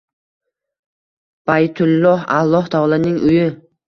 Baytulloh– 1.49 2.23
Alloh 2.39 2.71
taoloning 2.77 3.21
uyi 3.29 3.45